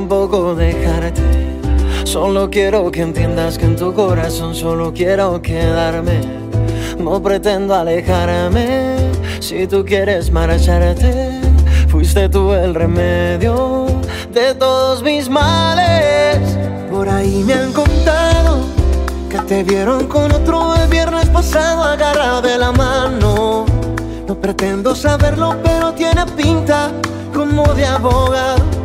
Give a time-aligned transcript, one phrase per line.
[0.00, 1.20] tampoco dejarte.
[2.04, 6.22] Solo quiero que entiendas que en tu corazón solo quiero quedarme.
[6.98, 8.96] No pretendo alejarme.
[9.40, 11.42] Si tú quieres marcharte,
[11.88, 13.88] fuiste tú el remedio
[14.32, 16.38] de todos mis males.
[16.90, 18.60] Por ahí me han contado
[19.28, 23.66] que te vieron con otro el viernes pasado agarrado de la mano.
[24.26, 26.90] No pretendo saberlo, pero tiene pinta
[27.34, 28.79] como de abogado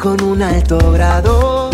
[0.00, 1.68] con un alto grado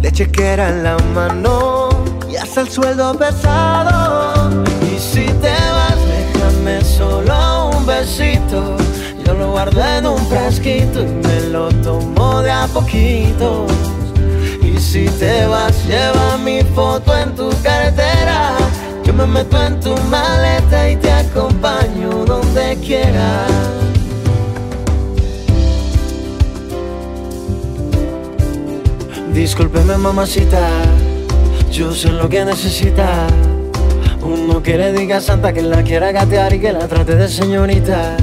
[0.00, 1.88] de chequera en la mano
[2.30, 4.64] y hasta el sueldo pesado.
[4.82, 8.76] Y si te vas, déjame solo un besito.
[9.26, 13.66] Yo lo guardo en un frasquito y me lo tomo de a poquito.
[14.62, 18.52] Y si te vas, lleva mi foto en tu cartera
[19.04, 23.50] yo me meto en tu maleta y te acompaño donde quieras.
[29.34, 30.68] Discúlpeme mamacita,
[31.70, 33.26] yo sé lo que necesita.
[34.22, 38.16] Uno que le diga Santa que la quiera gatear y que la trate de señorita.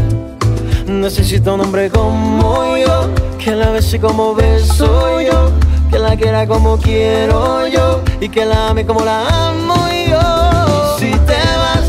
[0.87, 5.51] Necesito un hombre como yo, que la bese como beso yo,
[5.91, 9.75] que la quiera como quiero yo y que la ame como la amo
[10.09, 10.61] yo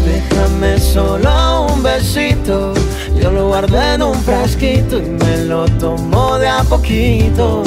[0.04, 2.72] déjame solo un besito.
[3.20, 7.62] Yo lo guardo en un frasquito y me lo tomo de a poquito.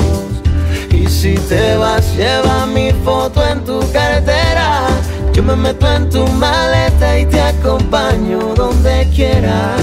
[1.25, 4.85] Si te vas, lleva mi foto en tu cartera.
[5.33, 9.81] Yo me meto en tu maleta y te acompaño donde quieras.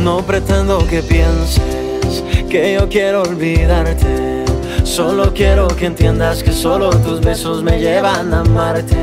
[0.00, 4.44] No pretendo que pienses que yo quiero olvidarte.
[4.82, 8.96] Solo quiero que entiendas que solo tus besos me llevan a amarte.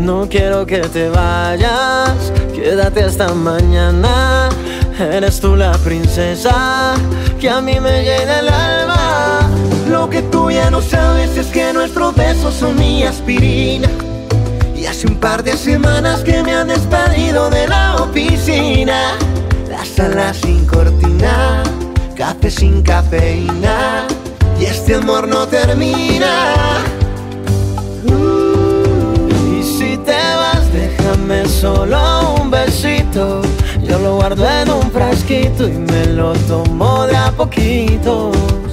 [0.00, 4.48] No quiero que te vayas, quédate hasta mañana.
[4.98, 6.94] Eres tú la princesa
[7.40, 8.81] que a mí me llena el alma.
[9.92, 13.88] Lo que tú ya no sabes es que nuestros besos son mi aspirina.
[14.74, 19.18] Y hace un par de semanas que me han despedido de la oficina.
[19.68, 21.62] La sala sin cortina,
[22.16, 24.06] café sin cafeína.
[24.58, 26.82] Y este amor no termina.
[30.72, 33.42] Déjame solo un besito.
[33.82, 38.71] Yo lo guardo en un frasquito y me lo tomo de a poquitos.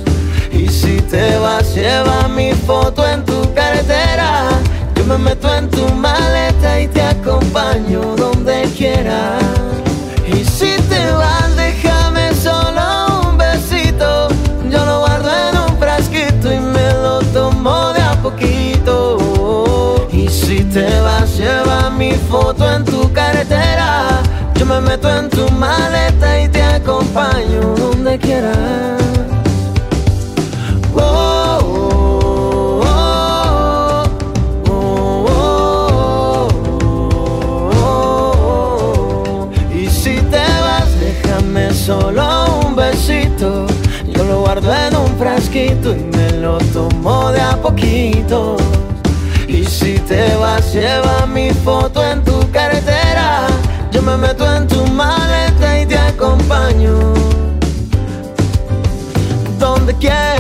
[0.90, 4.50] Si te vas, lleva mi foto en tu cartera.
[4.96, 9.44] Yo me meto en tu maleta y te acompaño donde quieras.
[10.26, 14.30] Y si te vas, déjame solo un besito.
[14.68, 20.08] Yo lo guardo en un frasquito y me lo tomo de a poquito.
[20.12, 24.22] Y si te vas, lleva mi foto en tu carretera.
[24.56, 29.00] Yo me meto en tu maleta y te acompaño donde quieras.
[46.80, 48.56] Tomo de a poquito.
[49.48, 53.48] Y si te vas, lleva mi foto en tu carretera.
[53.92, 56.96] Yo me meto en tu maleta y te acompaño.
[59.60, 60.39] Donde quieras.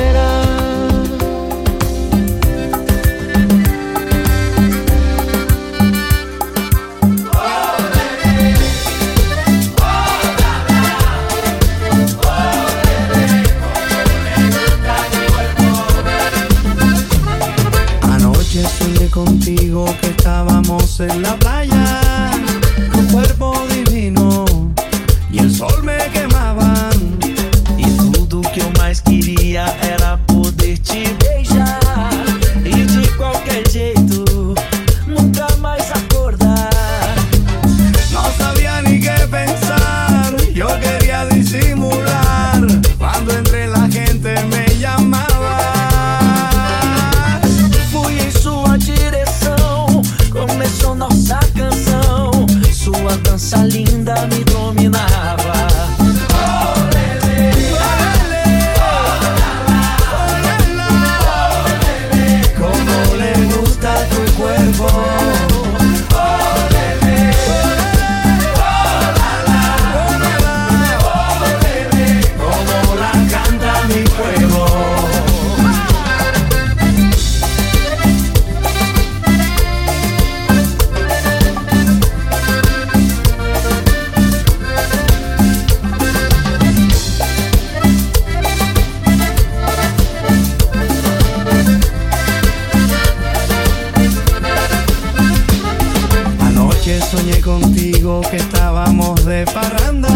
[97.49, 100.09] Contigo que estábamos de parranda.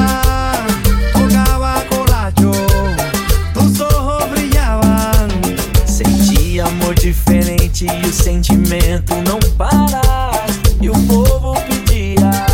[1.13, 2.51] Tocaba colacho,
[3.53, 5.27] tus ojos brillaban.
[5.87, 10.31] Senti amor diferente e o sentimento não para.
[10.79, 12.45] E o povo pedia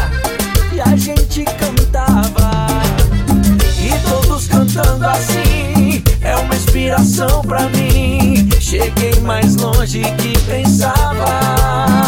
[0.72, 2.70] e a gente cantava.
[3.84, 8.50] E todos cantando assim é uma inspiração pra mim.
[8.62, 11.99] Cheguei mais longe que pensava.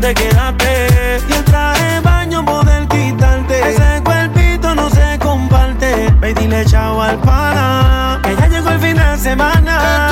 [0.00, 1.22] te quedaste.
[1.28, 3.70] Y el traje baño poder quitarte.
[3.70, 6.12] Ese cuerpito no se comparte.
[6.20, 8.20] Ve dile chao al pana.
[8.22, 10.07] Que ya llegó el fin de semana.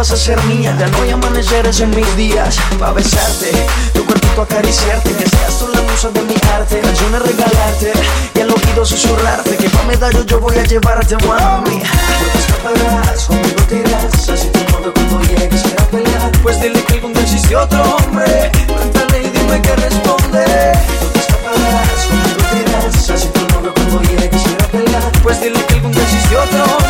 [0.00, 0.74] vas a ser mía.
[0.78, 3.50] Ya no hay amaneceres en mis días Pa' besarte,
[3.92, 6.80] tu cuerpito acariciarte Que seas tú la musa de mi arte.
[6.80, 7.92] Canciones regalarte
[8.34, 11.82] y al oído susurrarte Que pa' medallo yo voy a llevarte, mami.
[12.20, 14.28] No te escaparás, conmigo te irás.
[14.30, 16.32] Así te muero cuando llegues a pelear.
[16.42, 18.50] Pues dile que algún día existe otro hombre.
[18.68, 20.46] Cuéntale y dime que responde.
[21.02, 25.12] No te escaparás, conmigo te Así te muero cuando llegues a pelear.
[25.22, 26.89] Pues dile que algún día existe otro hombre.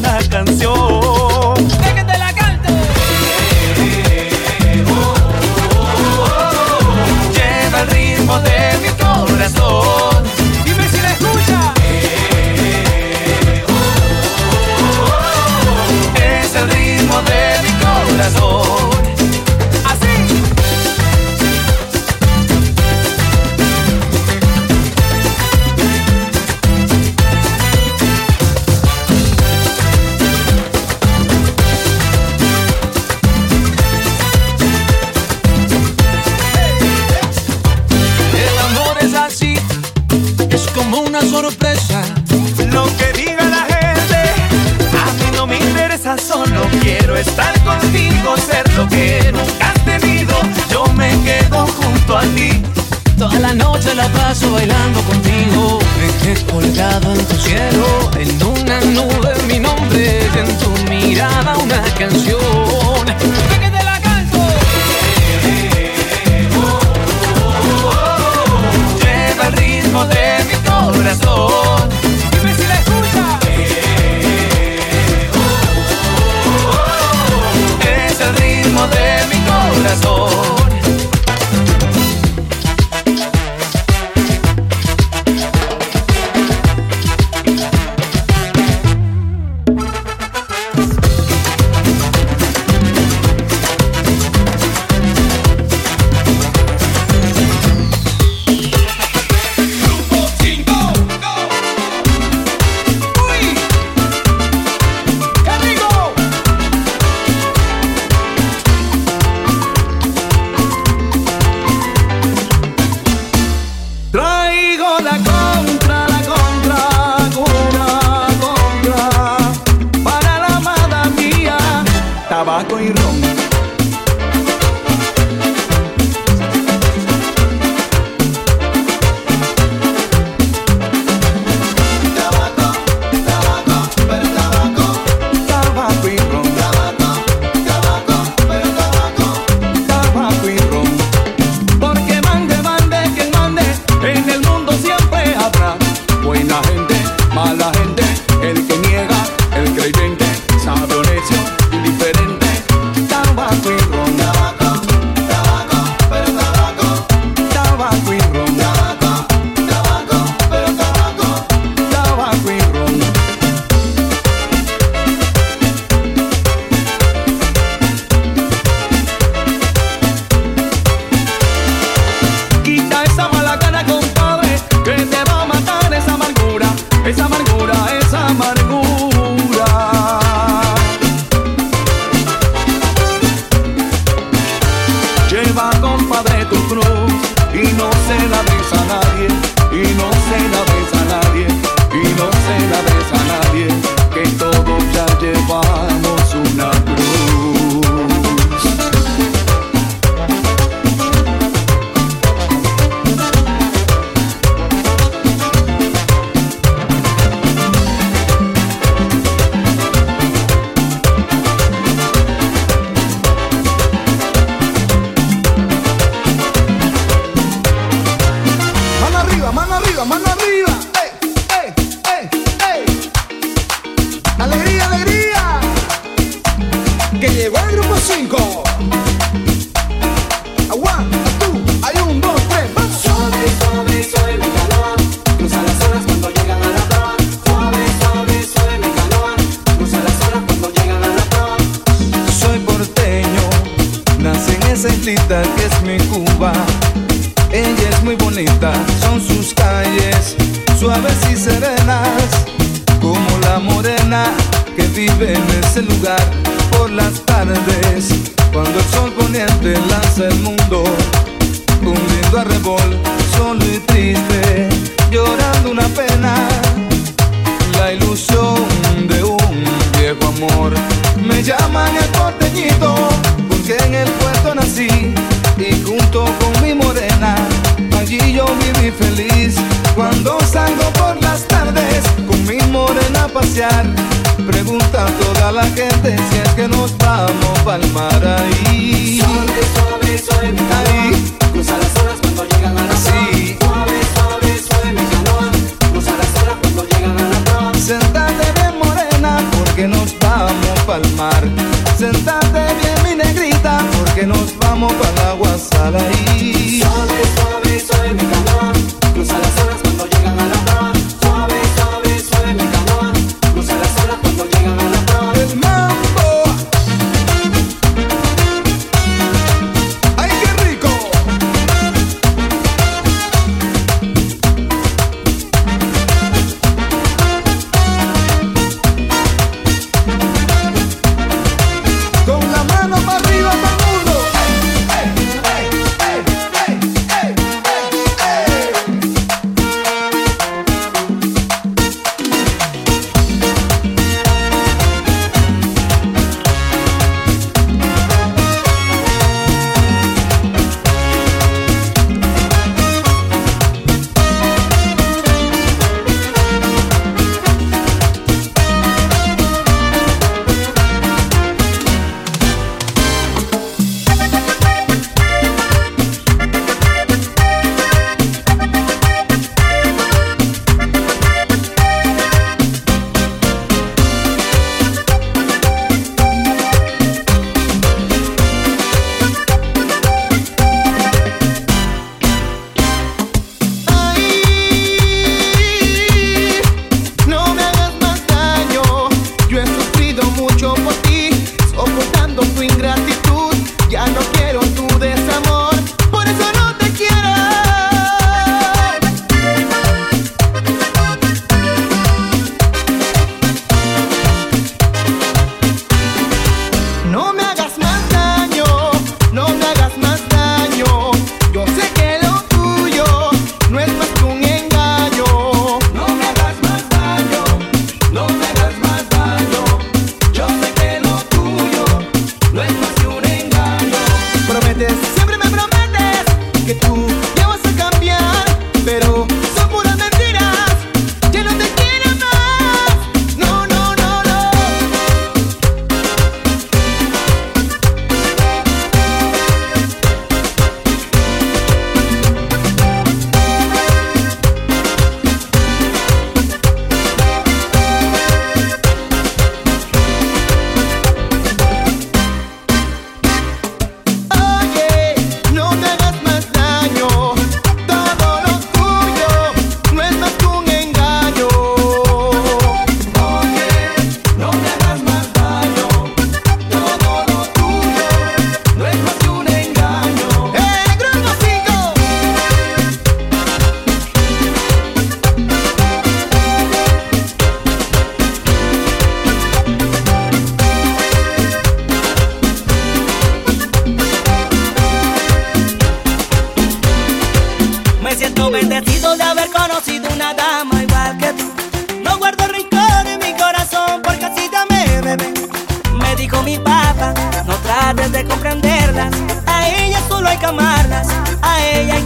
[0.00, 0.79] Una canción.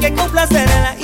[0.05, 0.97] Que complacerla.
[0.99, 1.04] Y es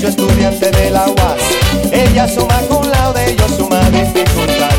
[0.00, 1.42] Yo estudiante de la UAS.
[1.90, 4.70] Ella suma con laude, yo suma dificultad.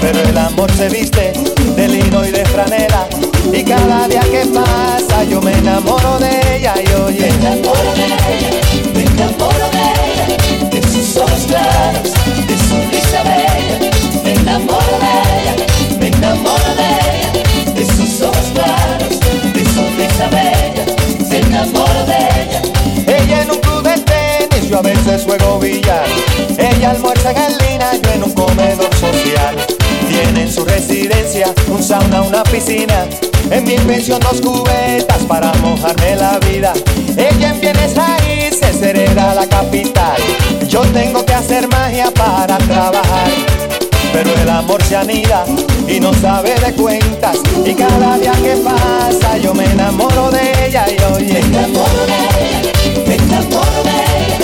[0.00, 1.34] Pero el amor se viste
[1.76, 3.06] de lino y de franela.
[3.52, 7.20] Y cada día que pasa yo me enamoro de ella y oye.
[7.20, 8.50] Me enamoro de ella,
[8.94, 10.70] me enamoro de ella.
[10.70, 12.12] De sus ojos claros,
[12.48, 13.90] de su risa bella.
[14.24, 15.54] Me enamoro de ella,
[16.00, 17.74] me enamoro de ella.
[17.74, 19.20] De sus ojos claros,
[19.52, 20.86] de su risa bella.
[21.28, 22.73] Me enamoro de ella
[24.74, 26.04] a veces juego billar.
[26.58, 29.56] Ella almuerza en el lina, yo en un comedor social.
[30.08, 33.06] Tiene en su residencia un sauna, una piscina.
[33.50, 36.72] En mi pensión dos cubetas para mojarme la vida.
[37.16, 40.20] Ella en bienes raíces hereda la capital.
[40.68, 43.30] Yo tengo que hacer magia para trabajar.
[44.12, 45.44] Pero el amor se anida
[45.88, 47.38] y no sabe de cuentas.
[47.64, 51.32] Y cada día que pasa yo me enamoro de ella y oye.
[51.32, 52.72] Me enamoro de ella,
[53.06, 54.43] me enamoro de ella.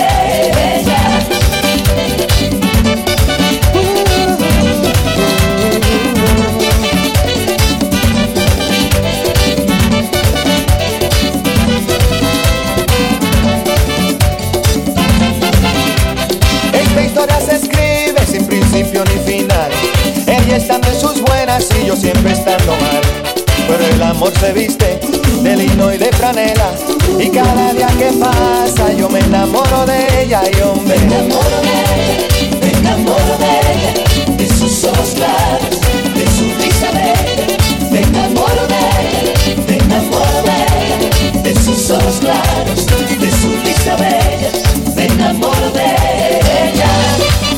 [21.51, 23.01] así yo siempre estando mal.
[23.67, 24.99] Pero el amor se viste
[25.43, 26.71] de lino y de franela.
[27.19, 30.97] Y cada día que pasa yo me enamoro de ella y hombre.
[30.99, 35.79] Me enamoro de ella, me enamoro de ella, de sus ojos claros,
[36.15, 37.57] de su risa bella.
[37.91, 42.85] Me enamoro de ella, me enamoro de ella, de sus ojos claros,
[43.19, 44.51] de su risa bella.
[44.95, 47.50] Me enamoro de ella.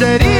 [0.00, 0.39] sería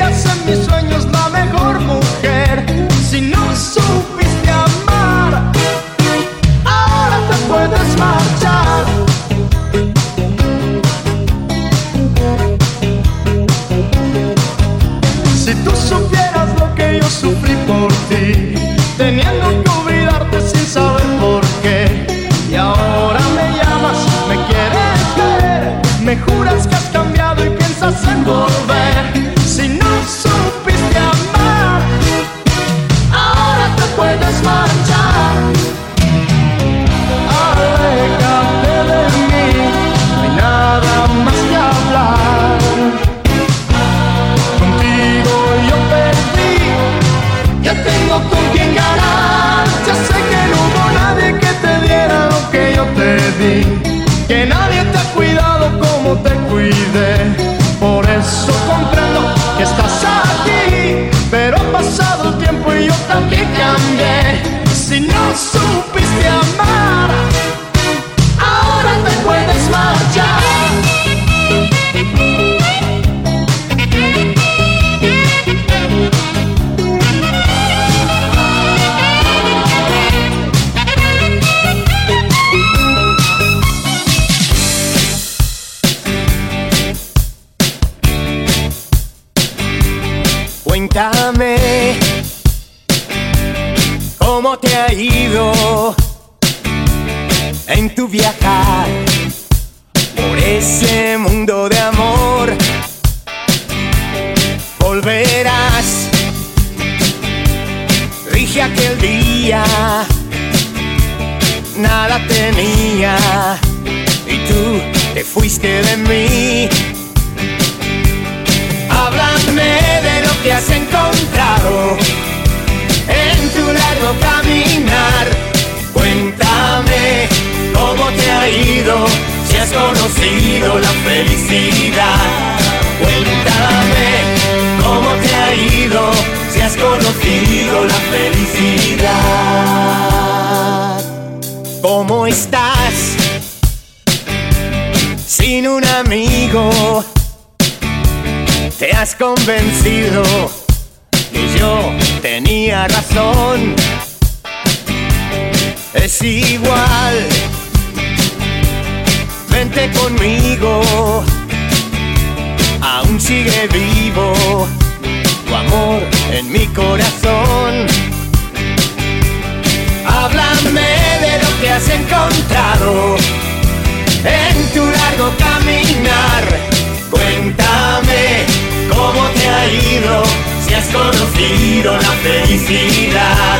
[181.40, 183.58] tiro la felicidad.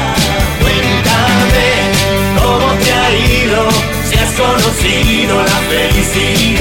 [0.61, 1.71] Cuéntame
[2.39, 3.69] cómo te ha ido,
[4.05, 6.60] si has conocido la felicidad.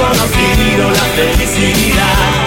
[0.00, 2.39] conocido la felicidad.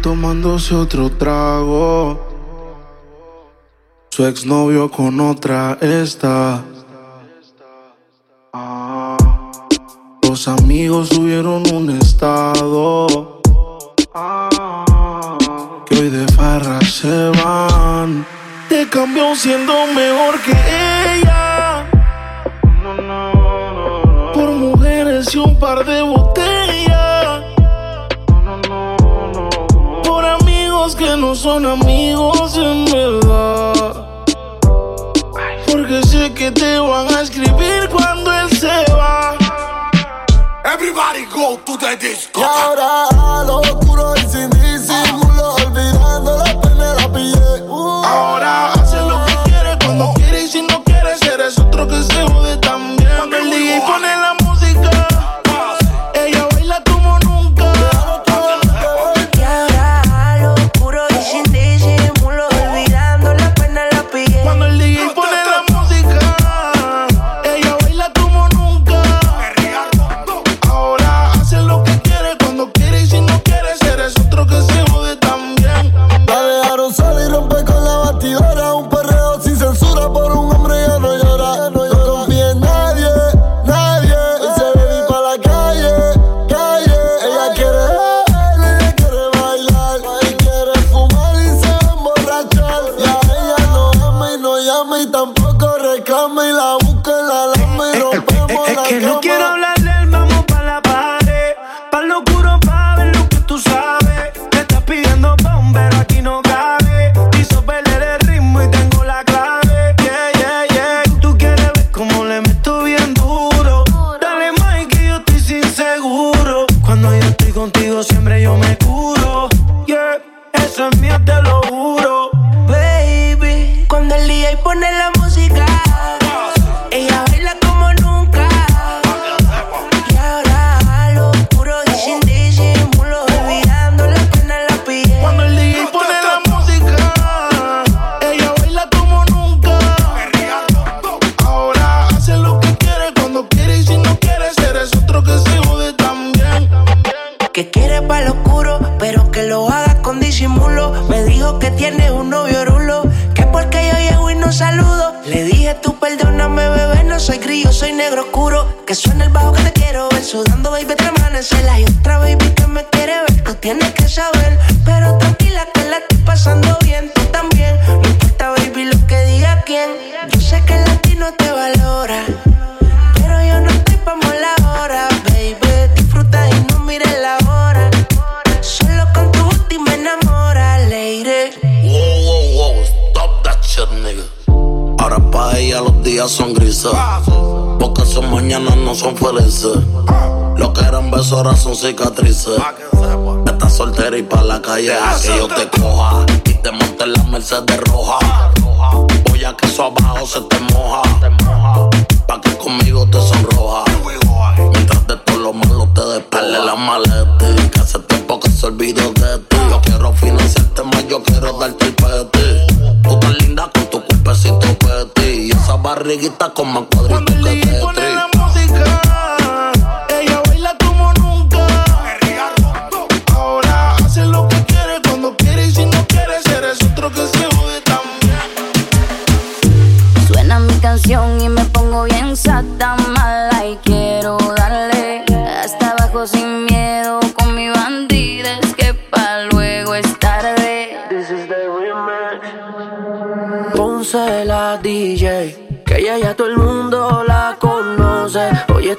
[0.00, 2.18] Tomándose otro trago.
[4.10, 6.64] Su exnovio con otra está.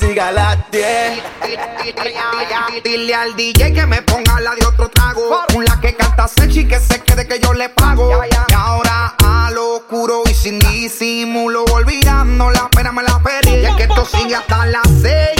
[0.00, 1.22] siga las 10.
[2.82, 5.44] Dile al DJ que me ponga la de otro trago.
[5.54, 8.10] Una que canta Sechi que se quede que yo le pago.
[8.24, 13.60] Y ahora a lo oscuro y sin disimulo, olvidando la pena me la perdí.
[13.60, 15.39] Y es que esto sigue hasta las 6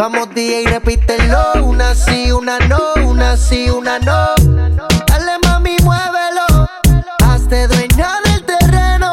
[0.00, 4.34] Vamos DJ, repítelo, una sí, una no, una sí, una no.
[5.06, 6.66] Dale mami, muévelo,
[7.22, 9.12] hazte dueña del terreno.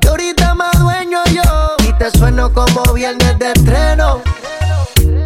[0.00, 4.20] Que ahorita más dueño yo, y te sueno como viernes de estreno.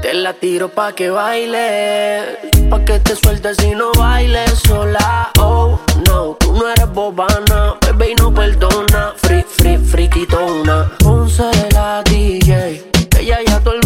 [0.03, 5.31] Te la tiro pa' que baile, pa' que te sueltes y no bailes sola.
[5.39, 9.15] Oh, no, tú no eres bobana, bebé y no perdona.
[9.17, 10.93] Free, free, friquitona.
[10.99, 13.84] Ponce la DJ, que ella ya todo el.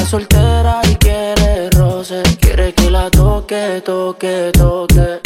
[0.00, 5.20] Está soltera y quiere roce, quiere que la toque, toque, toque.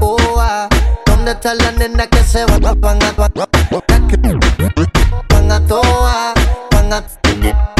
[0.00, 0.68] Oh, ah,
[1.06, 3.30] ¿Dónde están las nenas que se van, van a van
[5.52, 6.34] a toa,
[6.72, 7.04] van a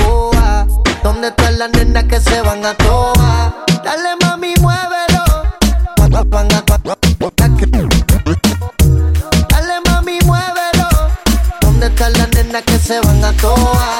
[0.07, 0.65] oh, ah,
[1.03, 3.53] ¿Dónde están las nenas que se van a toa?
[3.83, 5.25] Dale mami, muévelo.
[5.97, 6.25] Van a-
[9.49, 10.89] Dale mami, muévelo.
[11.61, 14.00] ¿Dónde están las nenas que se van a toa?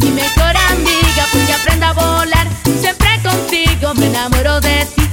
[0.00, 2.48] mi mejor amiga, pues porque aprenda a volar.
[2.80, 5.05] Siempre contigo me enamoro de ti.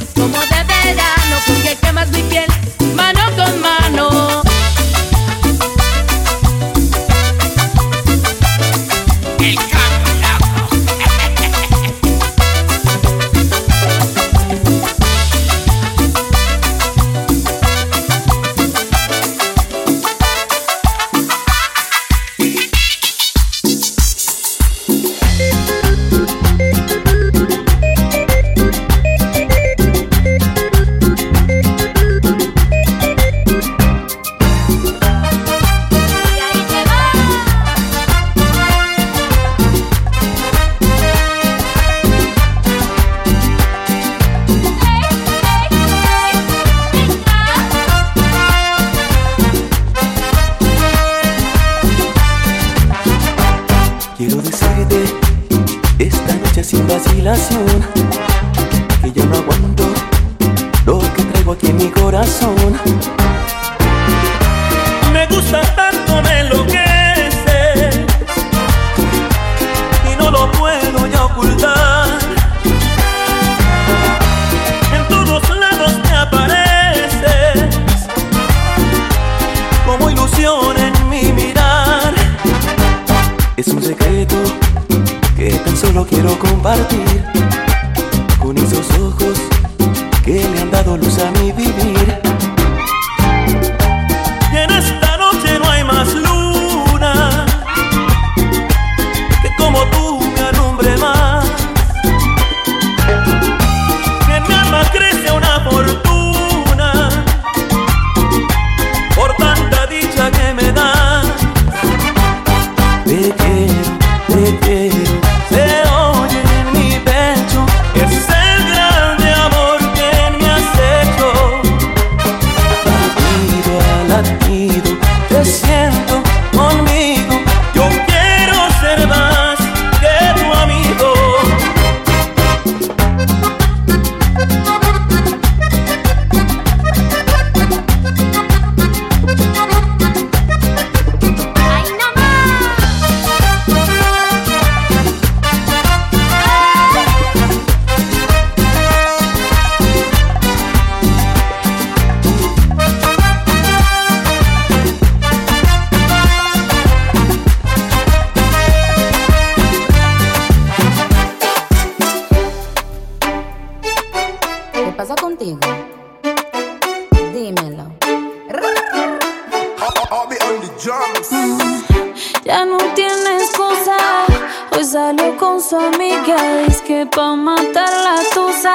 [176.86, 178.74] Que pa' matar la tusa.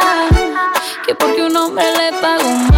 [1.05, 2.77] Que porque un hombre le pagó mal.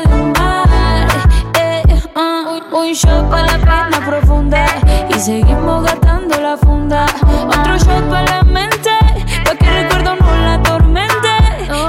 [2.91, 4.65] un- shot para la pena profunda
[5.09, 7.05] y seguimos gastando la funda.
[7.47, 8.89] Otro shot para la mente,
[9.45, 11.29] pa' que el recuerdo no la atormente.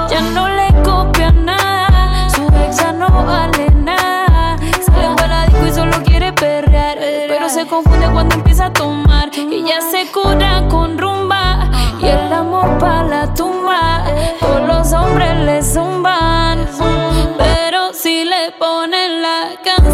[0.09, 4.57] Ya no le copia nada, su ex ya no vale nada.
[4.87, 6.97] Sale para la disco y solo quiere perrear,
[7.29, 9.29] pero se confunde cuando empieza a tomar.
[9.35, 11.69] Y ya se cura con rumba
[12.01, 14.05] y el amor para la tumba.
[14.39, 16.65] Todos los hombres le zumban,
[17.39, 19.91] pero si le ponen la canción,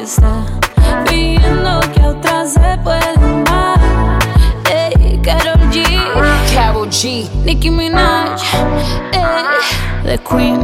[0.00, 0.44] está
[1.08, 4.18] pidiendo que otra se amar.
[4.70, 5.20] Ey,
[5.70, 5.86] G,
[6.54, 7.28] Carol G.
[7.44, 8.42] Nicki Minaj,
[9.12, 9.44] ey,
[10.04, 10.60] the Queen,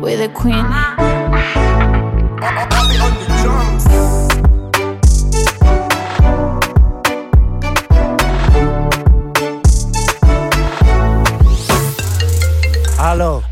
[0.00, 0.64] we the Queen.
[2.40, 2.77] Uh-huh.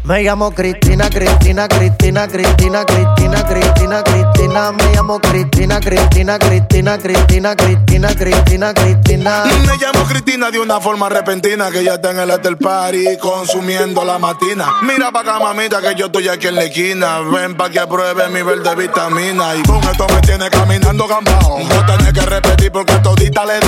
[0.06, 3.44] Me llamo Cristina, Cristina, Cristina, Cristina, Cristina.
[3.46, 4.72] Cristina, Cristina.
[4.72, 9.44] Me llamo Cristina, Cristina, Cristina, Cristina, Cristina, Cristina, Cristina.
[9.44, 14.04] Me llamo Cristina de una forma repentina que ya está en el after party consumiendo
[14.04, 14.74] la matina.
[14.82, 17.20] Mira pa' acá, mamita, que yo estoy aquí en la esquina.
[17.20, 19.54] Ven pa' que apruebe mi verde vitamina.
[19.54, 21.60] Y con esto me tiene caminando gambao.
[21.60, 23.60] No tenés que repetir porque todita le he.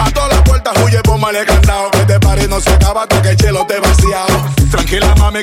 [0.00, 1.90] A todas las puertas huye, póngale candado.
[1.90, 4.48] Que te pare no se acaba hasta que el chelo te vaciado.
[4.70, 5.42] Tranquila, mami,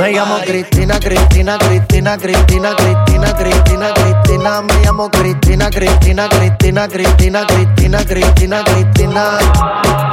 [0.00, 4.62] Me llamo Cristina, Cristina, Cristina, Cristina, Cristina, Cristina, Cristina.
[4.62, 9.38] Me llamo Cristina, Cristina, Cristina, Cristina, Cristina, Cristina, Cristina.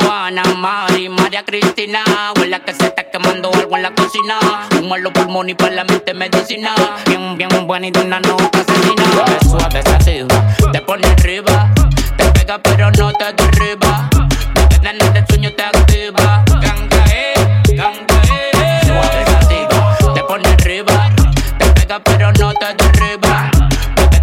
[0.03, 2.03] Juana, Mari, María Cristina.
[2.37, 4.39] Huele que se está quemando algo en la cocina.
[4.79, 6.75] Humo en los pulmones y para la mente medicina.
[7.07, 9.39] Bien, bien buena y de una nota asesina.
[9.49, 11.69] Suave sativa, te pone arriba.
[12.17, 13.80] Te pega pero no te derriba.
[21.91, 23.51] Pega pero no te derriba.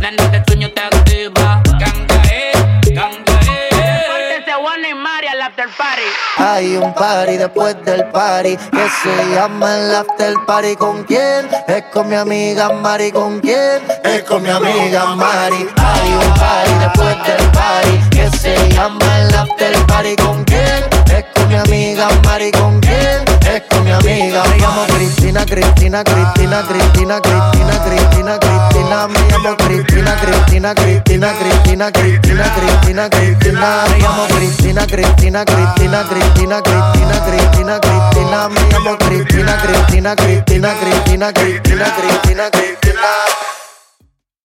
[0.01, 1.62] Desde el sueño te activa.
[1.78, 2.53] Ganga, eh,
[2.93, 4.05] ganga, eh.
[4.09, 6.03] Pórtese Juana y Mari al after party.
[6.39, 10.77] Hay un party después del party que se llama el after party.
[10.77, 11.49] ¿Con quién?
[11.66, 13.12] Es con mi amiga Mari.
[13.12, 13.82] ¿Con quién?
[14.05, 15.69] Es con mi amiga Mari.
[15.77, 20.16] Hay un party después del party que se llama el after party.
[20.16, 20.85] ¿Con quién?
[21.15, 22.51] Es con mi amiga Mari.
[22.53, 23.25] ¿Con quién?
[23.47, 24.43] Es con mi amiga.
[24.45, 29.09] Me llamo Cristina, Cristina, Cristina, Cristina, Cristina, Cristina, Cristina.
[29.09, 33.85] Me llamo Cristina, Cristina, Cristina, Cristina, Cristina, Cristina, Cristina.
[33.89, 38.49] Me llamo Cristina, Cristina, Cristina, Cristina, Cristina, Cristina, Cristina.
[38.49, 43.58] Me llamo Cristina, Cristina, Cristina, Cristina, Cristina, Cristina, Cristina.